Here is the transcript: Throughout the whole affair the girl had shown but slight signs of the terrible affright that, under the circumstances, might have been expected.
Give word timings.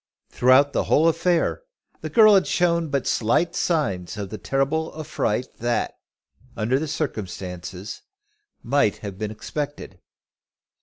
Throughout 0.31 0.73
the 0.73 0.85
whole 0.85 1.07
affair 1.07 1.61
the 2.01 2.09
girl 2.09 2.33
had 2.33 2.47
shown 2.47 2.87
but 2.89 3.05
slight 3.05 3.53
signs 3.55 4.17
of 4.17 4.31
the 4.31 4.39
terrible 4.39 4.91
affright 4.99 5.55
that, 5.59 5.95
under 6.57 6.79
the 6.79 6.87
circumstances, 6.87 8.01
might 8.63 8.97
have 9.05 9.19
been 9.19 9.29
expected. 9.29 9.99